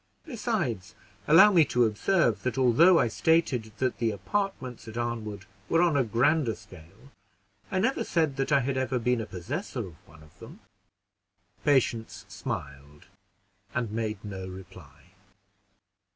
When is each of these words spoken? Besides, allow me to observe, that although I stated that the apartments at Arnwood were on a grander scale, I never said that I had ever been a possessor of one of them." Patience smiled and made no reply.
Besides, 0.25 0.95
allow 1.27 1.51
me 1.51 1.63
to 1.65 1.85
observe, 1.85 2.41
that 2.41 2.57
although 2.57 2.97
I 2.97 3.07
stated 3.07 3.71
that 3.77 3.99
the 3.99 4.09
apartments 4.09 4.87
at 4.87 4.97
Arnwood 4.97 5.45
were 5.69 5.83
on 5.83 5.95
a 5.95 6.03
grander 6.03 6.55
scale, 6.55 7.11
I 7.69 7.77
never 7.77 8.03
said 8.03 8.35
that 8.37 8.51
I 8.51 8.61
had 8.61 8.77
ever 8.77 8.97
been 8.97 9.21
a 9.21 9.27
possessor 9.27 9.85
of 9.85 10.07
one 10.07 10.23
of 10.23 10.39
them." 10.39 10.59
Patience 11.63 12.25
smiled 12.27 13.09
and 13.75 13.91
made 13.91 14.25
no 14.25 14.47
reply. 14.47 15.11